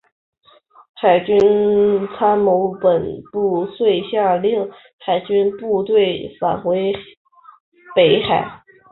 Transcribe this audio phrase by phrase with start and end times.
[0.95, 1.37] 海军
[2.17, 6.91] 参谋本部遂下令海军部队返回
[7.95, 8.63] 北海。